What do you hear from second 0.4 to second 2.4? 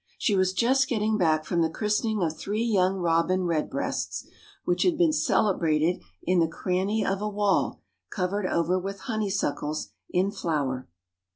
just getting back from the christening of